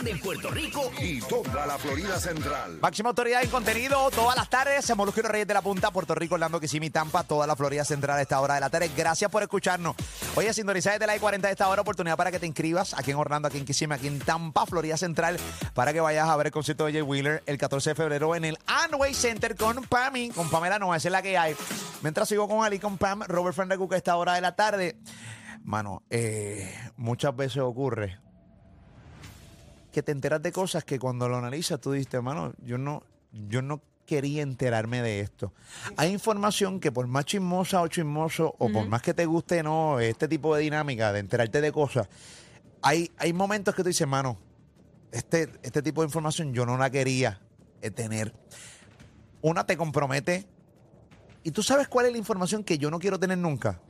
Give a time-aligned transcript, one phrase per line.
[0.00, 2.78] grande en Puerto Rico y toda la Florida Central.
[2.80, 4.84] Máxima autoridad en contenido todas las tardes.
[4.84, 7.54] Se Molusco y los Reyes de la Punta, Puerto Rico, Orlando, Kissimmee, Tampa, toda la
[7.54, 8.90] Florida Central a esta hora de la tarde.
[8.96, 9.96] Gracias por escucharnos.
[10.36, 13.18] Oye, sintonizar desde la I-40 de esta hora, oportunidad para que te inscribas aquí en
[13.18, 15.38] Orlando, aquí en Kissimmee, aquí en Tampa, Florida Central,
[15.74, 18.44] para que vayas a ver el concierto de Jay Wheeler el 14 de febrero en
[18.44, 21.54] el Anway Center con Pammy, con Pamela Noa, esa es la que hay.
[22.02, 24.96] Mientras sigo con Ali, con Pam, Robert Fernández a esta hora de la tarde.
[25.62, 28.18] Mano, eh, muchas veces ocurre
[29.90, 33.02] que te enteras de cosas que cuando lo analizas tú dices, mano, yo no,
[33.48, 35.52] yo no quería enterarme de esto.
[35.96, 40.00] Hay información que por más chismosa o chismoso, o por más que te guste no
[40.00, 42.08] este tipo de dinámica de enterarte de cosas,
[42.82, 44.36] hay, hay momentos que tú dices, mano,
[45.12, 47.40] este, este tipo de información yo no la quería
[47.82, 48.34] eh, tener.
[49.42, 50.46] Una te compromete.
[51.42, 53.80] Y tú sabes cuál es la información que yo no quiero tener nunca.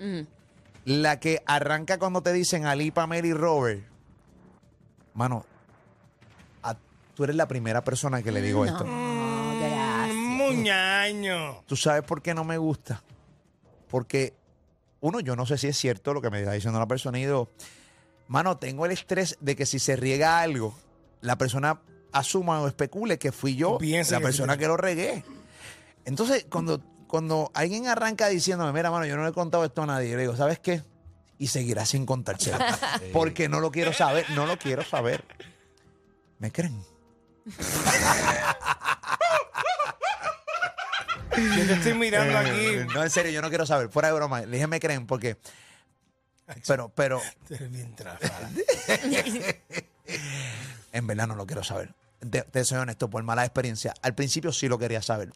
[0.85, 3.83] La que arranca cuando te dicen Ali, Pamela y Robert.
[5.15, 5.45] Mano,
[7.15, 8.85] tú eres la primera persona que le digo esto.
[10.41, 11.63] Muñaño.
[11.67, 13.03] ¿Tú sabes por qué no me gusta?
[13.89, 14.35] Porque,
[15.01, 17.19] uno, yo no sé si es cierto lo que me está diciendo la persona.
[17.19, 17.49] Y dos,
[18.29, 20.75] mano, tengo el estrés de que si se riega algo,
[21.21, 21.81] la persona
[22.13, 25.25] asuma o especule que fui yo Piensa la que persona que lo regué.
[26.05, 29.87] Entonces, cuando, cuando alguien arranca diciéndome, mira, mano, yo no le he contado esto a
[29.87, 30.83] nadie, yo le digo, ¿sabes qué?
[31.39, 32.59] Y seguirá sin contárselo.
[33.13, 35.25] porque no lo quiero saber, no lo quiero saber.
[36.39, 36.90] ¿Me creen?
[41.57, 42.37] Yo te estoy mirando Eh,
[42.87, 42.95] aquí.
[42.95, 43.89] No, en serio, yo no quiero saber.
[43.89, 44.43] Fuera de broma.
[44.43, 45.37] Dije, me creen, porque.
[46.67, 48.51] Pero, pero, Tú eres bien tráfala.
[50.93, 51.95] en verdad no lo quiero saber.
[52.29, 53.95] Te, te soy honesto, por mala experiencia.
[54.03, 55.31] Al principio sí lo quería saber.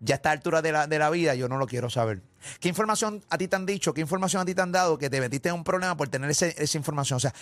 [0.00, 2.22] Ya a esta altura de la, de la vida yo no lo quiero saber.
[2.60, 3.92] ¿Qué información a ti te han dicho?
[3.94, 6.28] ¿Qué información a ti te han dado que te metiste en un problema por tener
[6.30, 7.18] ese- esa información?
[7.18, 7.32] O sea,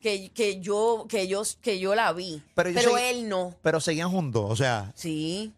[0.01, 3.55] que, que yo que yo que yo la vi, Pero pero, yo sé- él no.
[3.63, 4.45] Pero seguían juntos.
[4.51, 5.53] O sea, Sí.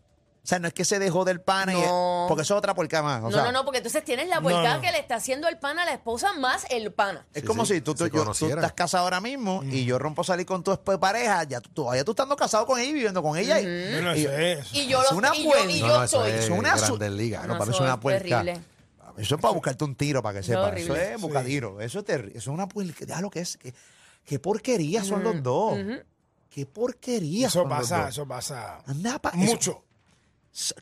[0.46, 1.72] O sea, no es que se dejó del pana.
[1.74, 2.26] y- No.
[2.28, 3.18] porque eso es otra puerca más.
[3.20, 4.80] O no, sea, no, no, porque entonces tienes la vuelta no.
[4.80, 7.26] que le está haciendo el pana a la esposa más el pana.
[7.34, 8.58] Es Sí, como sí, si tú, tú- se yo- tú conocieran.
[8.58, 12.04] estás casado ahora mismo y yo rompo a salir con tu pareja, ya tú, todavía
[12.04, 13.58] tú estando casado con ella y viviendo con ella.
[13.60, 14.72] y- Bueno, y- eso es.
[14.72, 15.70] Y yo Es lo una y yo, vuelta.
[15.72, 16.30] y No, yo no, eso soy.
[16.30, 17.42] es una su- Grandes Ligas.
[17.42, 18.22] No, No, para eso eso es una es puerca.
[18.44, 18.60] terrible.
[19.18, 20.76] Eso es para buscarte un tiro, para que sepas.
[20.78, 21.14] Eso horrible.
[21.14, 21.80] es buscadiro.
[21.80, 22.38] Eso es terrible.
[22.38, 23.04] Eso es una puerca.
[23.04, 23.56] Ya lo que es.
[23.56, 23.74] que-
[24.24, 25.76] qué porquería son los dos.
[26.50, 28.08] Qué porquería Eso son los pasa, dos.
[28.10, 28.78] eso pasa.
[28.86, 29.82] Anda pa- eso- Mucho.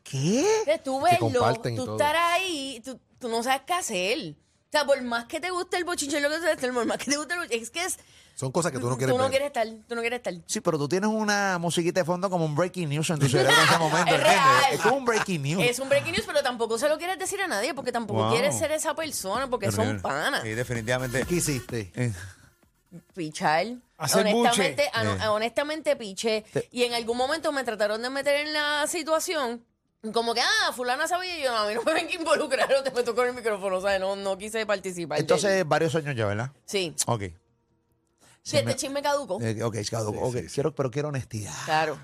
[0.03, 0.45] ¿Qué?
[0.85, 4.19] Tú y tú estar ahí, tú, tú no sabes qué hacer.
[4.31, 7.11] O sea, por más que te guste el bochinche, lo que sea, por más que
[7.11, 7.99] te guste el bochinche, es que es,
[8.35, 9.31] Son cosas que tú no quieres tú no ver.
[9.31, 10.35] quieres estar, tú no quieres estar.
[10.47, 13.53] Sí, pero tú tienes una musiquita de fondo como un breaking news en tu cerebro
[13.53, 14.15] en ese momento.
[14.15, 14.65] Es real.
[14.73, 15.63] Es como un breaking news.
[15.65, 18.33] Es un breaking news, pero tampoco se lo quieres decir a nadie porque tampoco Wow.
[18.33, 20.43] quieres ser esa persona porque son panas.
[20.43, 21.25] Sí, definitivamente.
[21.25, 21.93] ¿Qué hiciste?
[21.95, 22.13] Eh,
[23.15, 23.67] Pichar.
[23.97, 24.91] Hacer honestamente, buche.
[24.93, 25.29] ano- Eh.
[25.29, 26.45] honestamente piché.
[26.73, 29.65] Y en algún momento me trataron de meter en la situación.
[30.13, 32.69] Como que, ah, fulana sabía y yo, no, a mí no me ven que involucrar,
[32.71, 35.19] no te meto con el micrófono, o sea, no, no quise participar.
[35.19, 36.51] Entonces, varios años ya, ¿verdad?
[36.67, 36.95] sí.
[37.07, 37.23] Ok.
[38.43, 39.41] Sí, este chisme caduco.
[39.41, 40.21] Eh, ok, caduco.
[40.21, 40.37] ok.
[40.53, 41.55] Quiero, pero quiero honestidad.
[41.65, 41.99] Claro,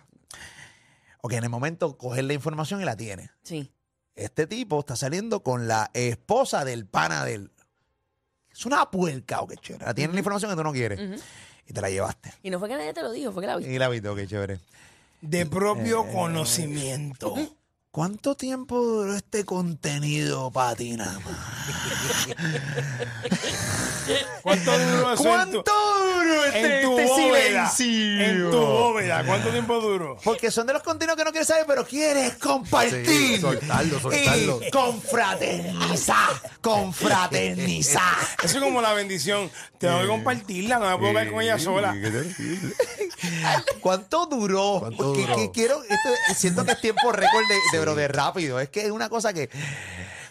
[1.22, 3.31] Ok, en el momento coger la información y la tiene.
[3.43, 3.70] sí.
[4.16, 7.52] Este tipo está saliendo con la esposa del pana del.
[8.50, 9.84] Es una puerca, ok, chévere.
[9.86, 10.98] La tiene la información que tú no quieres.
[11.70, 12.32] Y te la llevaste.
[12.43, 13.64] Y no fue que nadie te lo dijo, fue que la vi.
[13.64, 14.58] Y la viste, ok, chévere.
[15.20, 17.37] De propio conocimiento.
[17.92, 21.37] ¿Cuánto tiempo duró este contenido para ti nada más?
[24.42, 27.69] ¿Cuánto duró eso en ¿Cuánto tu, duro este, en tu este bóveda?
[27.69, 28.26] silencio?
[28.26, 29.25] En tu bóveda.
[29.26, 30.16] ¿Cuánto tiempo duró?
[30.22, 33.04] Porque son de los continuos que no quieres saber, pero quieres compartir.
[33.06, 34.60] Sí, soltarlo, soltarlo.
[34.64, 36.31] Y confraternizar.
[36.60, 38.19] Confraternizar.
[38.44, 39.50] Eso es como la bendición.
[39.78, 41.93] Tengo que compartirla, no me puedo quedar con ella sola.
[43.81, 44.88] ¿Cuánto duró?
[45.52, 48.61] Quiero, esto- siento que es tiempo récord de, de, bro, de rápido.
[48.61, 49.49] Es que es una cosa que.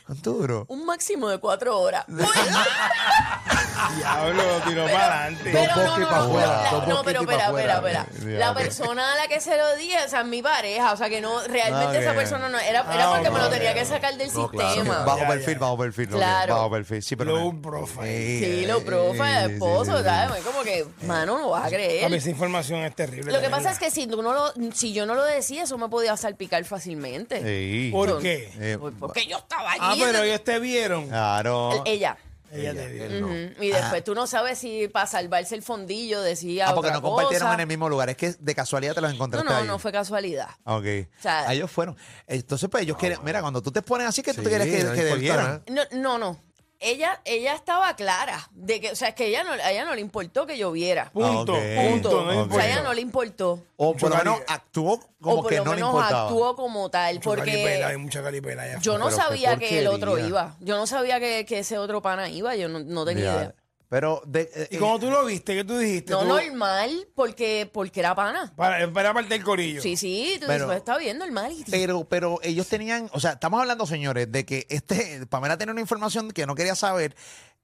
[0.06, 0.66] ¿Cuánto duró?
[0.70, 2.06] Un máximo de cuatro horas.
[3.98, 5.52] Diablo, lo tiró para adelante.
[5.52, 6.72] Dos Pero no, no, afuera,
[7.04, 8.06] pero espera, espera, espera.
[8.40, 11.22] La persona a la que se lo di, o sea, mi pareja, o sea, que
[11.22, 12.04] no, realmente Ok.
[12.04, 14.74] esa persona no, era, era Ah, porque me lo tenía que sacar del No, claro.
[14.74, 15.04] sistema.
[15.04, 16.10] Bajo perfil, bajo perfil.
[16.10, 16.56] Claro.
[16.56, 17.04] Bajo perfil.
[17.04, 17.36] Sí, pero.
[17.36, 18.40] Low profile.
[18.40, 19.18] Sí, lo profe,
[19.48, 20.40] sí, esposo, sí, ¿sabes?
[20.40, 22.14] Es como que, mano, no vas a creer.
[22.14, 23.32] esa información es terrible.
[23.32, 25.78] Lo que pasa es que si, tú no lo, si yo no lo decía, eso
[25.78, 27.42] me podía salpicar fácilmente.
[27.44, 27.90] Sí.
[27.92, 28.52] ¿Por qué?
[28.60, 29.80] Eh, Pues Porque yo estaba allí.
[29.82, 31.08] Ah, pero ellos te vieron.
[31.08, 31.84] Claro.
[31.86, 32.18] Ella.
[32.52, 33.04] Ella te vio.
[33.06, 33.28] Él no.
[33.28, 33.64] Ujú.
[33.64, 37.02] Y después tú no sabes si para salvarse el fondillo decía Ah, porque otra no
[37.02, 37.54] compartieron cosa.
[37.56, 38.10] en el mismo lugar.
[38.10, 39.68] Es que de casualidad te los No, encontraste no, ahí.
[39.68, 40.50] no fue casualidad.
[40.64, 40.86] Ok.
[41.20, 41.96] sea- Ah, ellos fueron.
[42.28, 43.20] Entonces, pues ellos quieren.
[43.24, 45.64] Mira, cuando tú te pones así, que tú te quieres que, no que importa debieran.
[45.68, 45.88] nada.
[45.92, 46.49] No, no, no.
[46.82, 49.94] Ella, ella estaba clara de que, o sea, es que ella no, a ella no
[49.96, 51.10] le importó que yo viera.
[51.12, 51.54] Punto.
[51.54, 51.60] Ok.
[51.76, 52.12] Punto.
[52.12, 52.30] No.
[52.30, 52.56] O importa.
[52.56, 53.60] sea, a ella no le importó.
[53.76, 56.24] O por lo menos actuó como o por que lo no le menos importaba.
[56.24, 57.16] actuó como tal.
[57.16, 60.12] Mucho calipela, hay Porque mucha calipela allá yo no Pero qué sabía que el otro
[60.12, 60.30] porquería.
[60.30, 60.56] iba.
[60.62, 62.56] Yo no sabía que, que ese otro pana iba.
[62.56, 63.36] Yo no, no tenía Ya.
[63.36, 63.56] idea.
[63.90, 65.56] Pero, de, eh, ¿Y cómo tú lo viste?
[65.56, 66.12] ¿Qué tú dijiste?
[66.14, 68.54] No, Tú- normal, porque, porque era pana.
[68.56, 69.82] Para, para parte del corillo.
[69.82, 71.54] Sí, sí, tú Pero- dices, pues, está bien, normal.
[71.72, 75.82] pero, pero ellos tenían, o sea, estamos hablando, señores, de que este, Pamela tenía una
[75.82, 77.16] información que no quería saber.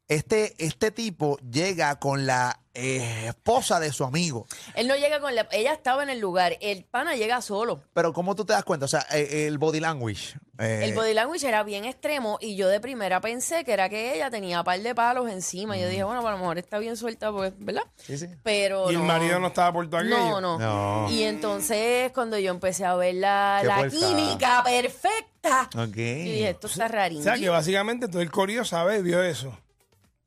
[0.07, 4.45] Este, este tipo llega con la eh, esposa de su amigo.
[4.75, 5.47] Él no llega con la...
[5.51, 6.57] Ella estaba en el lugar.
[6.61, 7.81] El pana llega solo.
[7.93, 8.85] Pero ¿cómo tú te das cuenta?
[8.85, 10.35] O sea, eh, el body language.
[10.59, 14.15] Eh, El body language era bien extremo y yo de primera pensé que era que
[14.15, 15.75] ella tenía par de palos encima.
[15.77, 17.83] Yo dije, bueno, pues, a lo mejor está bien suelta, pues, ¿verdad?
[17.97, 18.27] Sí, sí.
[18.43, 19.05] Pero Y el no.
[19.05, 20.17] marido no estaba por todo aquello.
[20.17, 21.11] No, no, No.
[21.11, 25.95] Y entonces cuando yo empecé a ver la, química perfecta, Ok.
[25.95, 27.23] yo dije, esto está O rarísimo.
[27.23, 29.57] sea, que básicamente todo el corillo sabe, vio eso.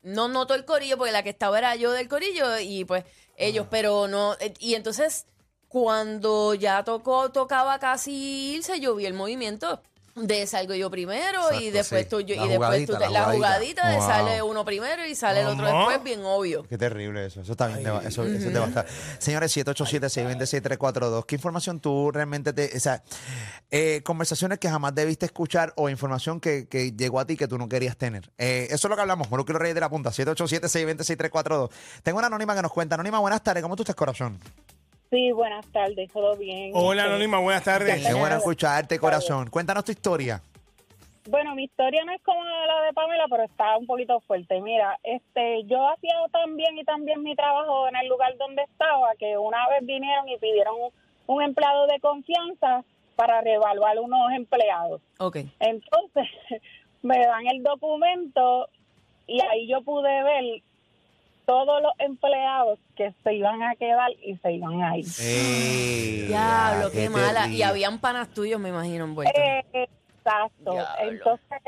[0.03, 3.05] No noto el corillo porque la que estaba era yo del corillo y pues
[3.37, 4.35] ellos, pero no.
[4.41, 5.27] eh, Y entonces
[5.69, 9.83] cuando ya tocó, tocaba casi irse, yo vi el movimiento
[10.15, 12.09] de salgo yo primero y después sí.
[12.11, 13.37] tú, yo- La y después tú te- la la jugadita.
[13.37, 14.07] jugadita de Wow.
[14.09, 16.65] sale uno primero y sale el otro después, bien obvio.
[16.65, 17.41] Qué terrible eso.
[17.43, 17.83] Eso está bien.
[17.85, 18.87] te va- Eso, eso te va a estar.
[19.19, 21.25] Señores, 787-626-342.
[21.27, 22.77] ¿Qué información tú realmente te.
[22.77, 23.03] O sea,
[23.71, 27.59] eh, conversaciones que jamás debiste escuchar o información que, que llegó a ti que tú
[27.59, 28.31] no querías tener?
[28.39, 29.29] Eh, eso es lo que hablamos.
[29.31, 30.11] Los Reyes de la Punta.
[30.11, 31.71] 787-626-342.
[32.03, 32.95] Tengo una anónima que nos cuenta.
[32.97, 33.63] Anónima, buenas tardes.
[33.63, 34.39] ¿Cómo tú estás, corazón?
[35.11, 36.73] Sí, buenas tardes, todo bien.
[36.75, 38.07] Hola, Este, Anónima, buenas tardes.
[38.07, 39.49] Qué bueno escucharte, corazón.
[39.49, 40.43] Cuéntanos tu historia.
[41.29, 44.61] Bueno, mi historia no es como la de Pamela, pero está un poquito fuerte.
[44.61, 48.63] Mira, este, yo hacía tan bien y tan bien mi trabajo en el lugar donde
[48.63, 50.91] estaba que una vez vinieron y pidieron un,
[51.37, 52.83] un empleado de confianza
[53.17, 55.03] para reevaluar unos empleados.
[55.19, 55.39] Ok.
[55.61, 56.29] Entonces,
[57.03, 58.69] me dan el documento
[59.27, 60.63] y ahí yo pude ver
[61.49, 65.07] todos los empleados que se iban a quedar y se iban a ir.
[65.23, 67.49] Eh, Diablo, qué, mala.
[67.49, 69.35] Y habían panas tuyos, me imagino, envueltos.
[69.43, 70.73] Eh, exacto.
[70.73, 71.11] Diablo.
[71.11, 71.59] Entonces,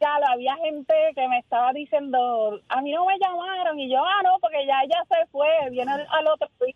[0.00, 3.98] ya lo había gente que me estaba diciendo, a mí no me llamaron y yo,
[4.04, 6.74] ah, no, porque ya ella se fue, viene al otro día.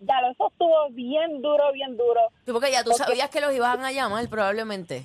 [0.00, 2.20] Ya, lo- eso estuvo bien duro, bien duro.
[2.46, 5.02] Sí, porque ya tú porque- sabías que los iban a llamar probablemente.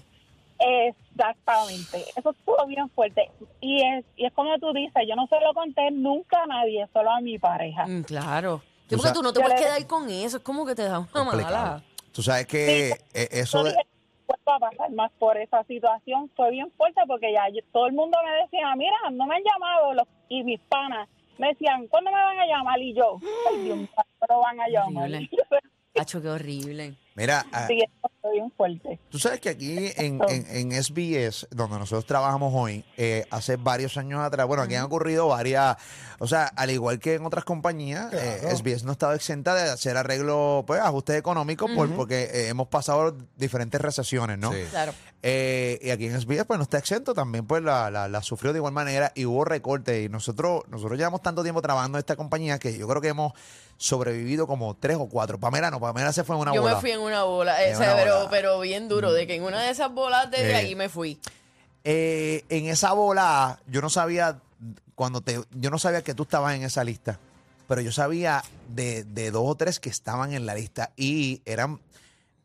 [1.15, 3.29] Exactamente, eso estuvo bien fuerte.
[3.61, 6.87] Y es, y es como tú dices, yo no se lo conté nunca a nadie,
[6.93, 7.85] solo a mi pareja.
[7.85, 8.61] Mm, claro.
[8.89, 10.37] Sí, Tú porque tú no te Yo puedes le- quedar con eso.
[10.37, 11.53] Es como que te da una Complicado.
[11.55, 11.83] mala.
[12.11, 13.69] Tú sabes que eh, eso Yo de...
[13.71, 16.29] dije, "No vuelvo a pasar más por esa situación.
[16.35, 19.43] Fue bien fuerte porque ya yo- todo el mundo me decía, mira, no me han
[19.43, 22.79] llamado los, y mis panas me decían, ¿cuándo me van a llamar?
[22.79, 23.17] Y yo,
[23.49, 23.89] ay Dios mío,
[24.29, 25.03] no van a llamar.
[25.09, 25.29] Horrible.
[25.99, 26.95] Hacho, qué horrible.
[27.15, 28.99] Mira, ah, Sí, eso bien fuerte.
[29.09, 33.97] Tú sabes que aquí en, en, en SBS, donde nosotros trabajamos hoy, eh, hace varios
[33.97, 35.75] años atrás, bueno, aquí han ocurrido varias,
[36.19, 38.41] o sea, al igual que en otras compañías, eh.
[38.55, 42.67] SBS no ha estado exenta de hacer arreglos, pues, ajustes económicos, por- porque eh, hemos
[42.67, 44.51] pasado diferentes recesiones, ¿no?
[44.53, 44.59] Sí.
[44.71, 44.93] Claro.
[45.25, 48.51] Eh, y aquí en SBS, pues, no está exento, también, pues, la, la, la sufrió
[48.53, 50.05] de igual manera y hubo recortes.
[50.05, 53.31] Y nosotros, nosotros llevamos tanto tiempo trabajando en esta compañía que yo creo que hemos
[53.77, 55.39] sobrevivido como tres o cuatro.
[55.39, 56.75] Pamela no, Pamela se fue en una Yo bola.
[56.75, 58.12] me fui en una bola, eh, En o sea, una bola.
[58.29, 60.55] Pero bien duro, de que en una de esas bolas de Eh.
[60.55, 61.19] ahí me fui.
[61.83, 64.39] Eh, en esa bola, yo no sabía
[64.95, 67.19] cuando te, yo no sabía que tú estabas en esa lista,
[67.67, 71.79] pero yo sabía de, de dos o tres que estaban en la lista y eran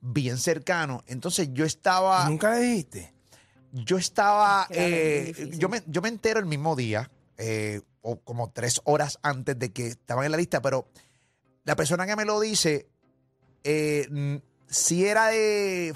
[0.00, 1.02] bien cercanos.
[1.06, 3.12] Entonces yo estaba, ¿Nunca le dijiste?
[3.72, 8.50] yo estaba, Claro, eh, yo, me, yo me entero el mismo día, eh, o como
[8.50, 10.88] tres horas antes de que estaban en la lista, pero
[11.64, 12.88] la persona que me lo dice,
[14.68, 15.94] sí era de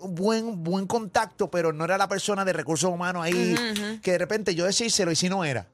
[0.00, 3.54] buen, buen contacto, pero no era la persona de recursos humanos ahí,
[4.02, 5.68] que de repente yo decírselo y si no era.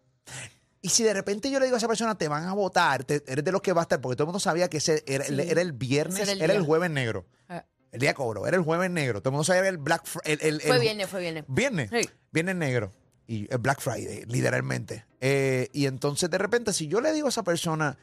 [0.81, 3.25] Y si de repente yo le digo a esa persona, te van a votar, te-
[3.27, 5.25] eres de los que va a estar, porque todo el mundo sabía que ese era,
[5.25, 5.35] Sí.
[5.41, 6.67] era el viernes, Ese era era el el, día.
[6.67, 7.27] jueves negro.
[7.49, 7.65] Ah.
[7.91, 9.21] El día de cobro, era el jueves negro.
[9.21, 11.45] Todo el mundo sabía que el Black Fr- el, el- Fue el- viernes, fue viernes.
[11.49, 11.91] Viernes.
[11.91, 12.09] Sí.
[12.31, 12.93] Viernes negro.
[13.27, 15.05] Y el Black Friday, literalmente.
[15.21, 17.99] Eh, y entonces, de repente, si yo le digo a esa persona,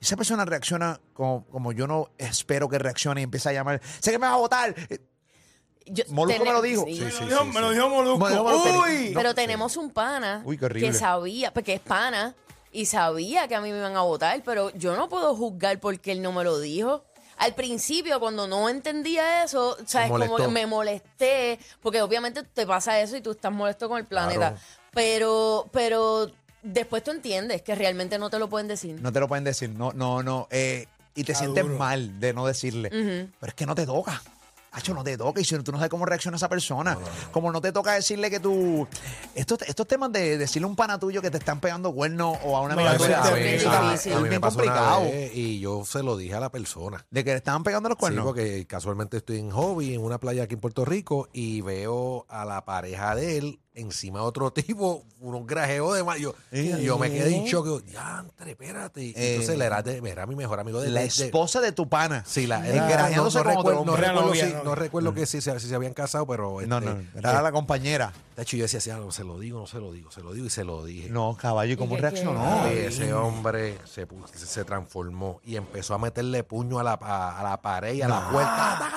[0.00, 4.10] esa persona reacciona como, como yo no espero que reaccione y empieza a llamar, sé
[4.12, 4.74] que me vas a votar.
[5.86, 6.84] Yo- Molusco me lo dijo.
[6.86, 7.00] sí.
[7.00, 8.18] Me lo dijo- me lo dijo Molusco.
[8.18, 8.82] Me lo dijo Molusco.
[8.86, 9.12] Uy.
[9.14, 9.34] Pero sí.
[9.36, 10.88] tenemos un pana Uy, qué horrible.
[10.90, 12.34] que sabía, porque es pana,
[12.72, 16.12] y sabía que a mí me iban a votar, pero yo no puedo juzgar porque
[16.12, 17.04] él no me lo dijo.
[17.36, 20.08] Al principio, cuando no entendía eso, ¿sabes?
[20.08, 20.36] Como molestó.
[20.46, 24.50] que me molesté, porque obviamente te pasa eso y tú estás molesto con el planeta.
[24.50, 24.56] Claro.
[24.92, 26.30] Pero, pero
[26.64, 29.00] después tú entiendes que realmente no te lo pueden decir.
[29.00, 30.48] No te lo pueden decir, no, no, no.
[30.50, 31.78] eh, y te Está sientes duro.
[31.78, 32.88] mal de no decirle.
[32.90, 34.20] Pero es que no te toca.
[34.72, 36.98] Hacho, no te toca y si tú no sabes cómo reacciona esa persona.
[37.30, 38.88] Como no te toca decirle que tú.
[39.36, 42.56] Estos, estos temas de decirle a un pana tuyo que te están pegando cuernos o
[42.56, 43.56] a una No, amiga eso tuya, es eso terrible.
[43.56, 44.10] está- Sí, es sí.
[44.10, 45.02] a mí me bien pasó una complicado.
[45.04, 47.06] vez y yo se lo dije a la persona.
[47.08, 48.24] De que le estaban pegando los Sí, cuernos.
[48.24, 52.44] porque casualmente estoy en hobby en una playa aquí en Puerto Rico y veo a
[52.44, 56.18] la pareja de él encima de otro tipo, unos grajeos de mal.
[56.18, 57.66] Yo, y yo me quedé en shock.
[57.66, 59.02] Yo, diantre, espérate.
[59.02, 61.88] Y Eh, entonces era, de- era mi mejor amigo de la de- esposa de tu
[61.88, 62.22] pana.
[62.26, 65.74] Sí, la, Era- recuerdo, no recuerdo, novia, si, no recuerdo que si, se- si se
[65.74, 66.60] habían casado, pero...
[66.66, 68.12] No, este, no, era eh, la compañera.
[68.36, 70.46] De hecho, yo decía, algo, se lo digo, no se lo digo, se lo digo
[70.46, 71.08] y se lo dije.
[71.08, 72.66] No, caballo, ¿y cómo reaccionó?
[72.66, 77.40] Ese hombre se, pu- se, se transformó y empezó a meterle puño a la, a,
[77.40, 78.90] a la pared y a la puerta.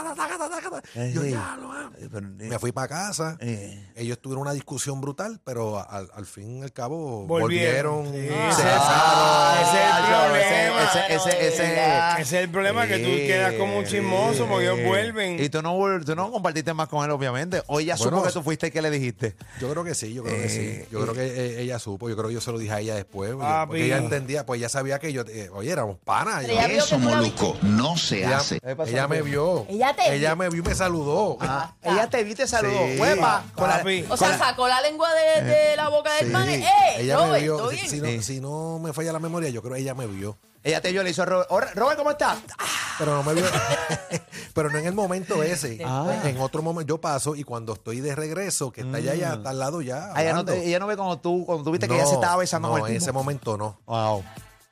[0.95, 1.31] Eh, Yo sí.
[1.31, 1.73] ya lo.
[1.97, 3.37] Eh, eh, Me fui para casa.
[3.39, 4.66] eh, Ellos tuvieron una discusión
[4.99, 8.05] brutal, pero al, al fin y al cabo Volvieron.
[8.05, 8.51] volvieron.
[8.51, 9.57] Sí, se ese es- besaron.
[9.61, 10.77] ese es el problema.
[11.07, 12.17] Ese, Ah.
[12.19, 15.41] Es el problema, que tú quedas como un chismoso porque ellos vuelven.
[15.43, 17.61] Y tú no, tú no compartiste más con él, obviamente.
[17.67, 19.35] O ella Bueno, supo que tú fuiste y que le dijiste.
[19.59, 20.49] Yo creo que sí, yo creo que Eh,
[20.83, 20.87] sí.
[20.91, 22.95] Yo creo que eh, ella supo, yo creo que yo se lo dije a ella
[22.95, 23.31] después.
[23.31, 23.67] porque- Papi.
[23.67, 26.45] Porque ella entendía, pues ella sabía que yo, eh, oye, éramos panas.
[26.45, 28.59] Vio Eso, Moluco, no se ella, hace.
[28.59, 29.65] ¿Qué pasó, ella me vio.
[29.69, 30.37] Ella te Ella vio.
[30.37, 31.37] me vio y me saludó.
[31.41, 32.79] Ah, ella te saludó.
[32.99, 34.05] Huepa, con la- Papi.
[34.09, 36.53] O sea, la- sacó la lengua de, de la boca del Sí.
[36.63, 36.95] ¡Eh!
[37.01, 37.57] ella me Robert, vio.
[37.57, 37.89] ¿todo Si, bien?
[37.89, 38.21] si no, Sí.
[38.23, 40.37] si no me falla la memoria, yo creo que ella me vio.
[40.63, 41.47] ella te vio, le hizo Robert.
[41.51, 42.39] "Oh, Robert, ¿cómo estás?
[42.97, 43.45] Pero no me vio.
[44.55, 45.77] pero no en el momento ese.
[45.85, 46.21] Ah.
[46.23, 49.51] En otro momento yo paso y cuando estoy de regreso, que está allá, ya está
[49.51, 50.09] al lado ya.
[50.15, 52.15] Ah, ella, no te- ella no ve cuando tú, cuando tú viste que ella se
[52.15, 53.03] estaba besando no, con el en tipo.
[53.05, 53.79] ese momento no.
[53.85, 54.23] Wow.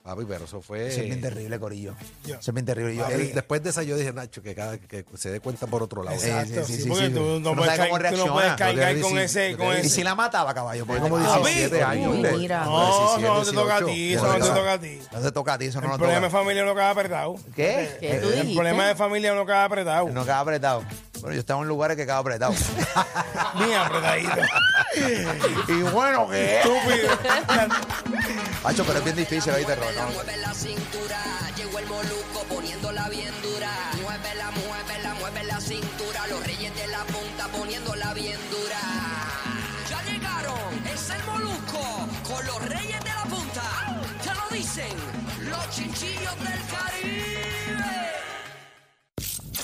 [0.06, 0.88] Papi, pero eso fue.
[0.88, 1.96] Eso es bien terrible, Corillo.
[2.28, 2.36] Yo.
[2.36, 2.96] Eso es bien terrible.
[2.96, 5.66] Yo- Eh, eh, Después de esa yo dije, Nacho, que cada que se dé cuenta
[5.66, 6.16] por otro lado.
[6.16, 7.42] Exacto, sí, sí, sí, porque sí, tú, sí.
[7.42, 10.86] no puedes cómo tú no puedes cargar con ese, con y si la mataba, caballo.
[10.86, 12.12] Porque como no, 17 años.
[12.14, 12.38] Uy, ¿viste?
[12.38, 12.66] mira.
[12.66, 13.86] No, no te 17, toca a 18.
[13.96, 15.00] ti, eso no te toca a ti.
[15.12, 16.40] no te toca a ti, eso no El nos problema de toca.
[16.40, 17.36] familia no queda apretado.
[17.56, 17.98] ¿Qué?
[18.00, 18.50] ¿Qué tú dijiste?
[18.50, 20.10] El problema de familia no queda apretado.
[20.10, 20.84] No queda apretado.
[21.22, 22.54] Bueno, yo estaba en lugares que quedaba apretado.
[23.58, 24.42] Bien apretadito.
[25.68, 26.60] y bueno, ¿qué?
[26.60, 27.10] Estúpido.
[28.62, 29.96] Pacho, pero es bien difícil, ¿oíste, Ron?
[29.96, 31.22] No, mueve la cintura,
[31.56, 33.72] llegó el moluco poniéndola bien dura.
[34.02, 37.04] Muévela, muévela, mueve la cintura, los reyes de la